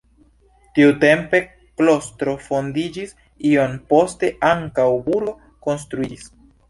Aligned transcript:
Tiutempe 0.77 1.41
klostro 1.81 2.33
fondiĝis, 2.45 3.13
iom 3.51 3.77
poste 3.93 4.33
ankaŭ 4.53 4.87
burgo 5.11 5.35
konstruiĝis. 5.69 6.27